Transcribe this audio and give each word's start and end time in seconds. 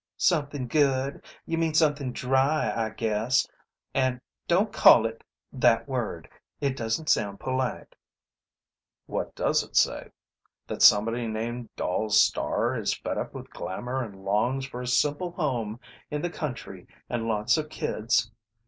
"Something 0.17 0.67
good? 0.67 1.23
You 1.45 1.59
mean 1.59 1.75
something 1.75 2.11
dry, 2.11 2.73
I 2.75 2.89
guess. 2.89 3.47
And 3.93 4.19
don't 4.47 4.73
call 4.73 5.05
it... 5.05 5.23
that 5.53 5.87
word. 5.87 6.27
It 6.59 6.75
doesn't 6.75 7.07
sound 7.07 7.39
polite." 7.39 7.93
"What 9.05 9.35
does 9.35 9.61
it 9.61 9.75
say? 9.75 10.09
That 10.65 10.81
somebody 10.81 11.27
named 11.27 11.69
Doll 11.75 12.09
Starr 12.09 12.75
is 12.79 12.97
fed 12.97 13.19
up 13.19 13.35
with 13.35 13.51
glamor 13.53 14.03
and 14.03 14.25
longs 14.25 14.65
for 14.65 14.81
a 14.81 14.87
simple 14.87 15.33
home 15.33 15.79
in 16.09 16.23
the 16.23 16.31
country 16.31 16.87
and 17.07 17.27
lots 17.27 17.55
of 17.55 17.69
kids? 17.69 18.31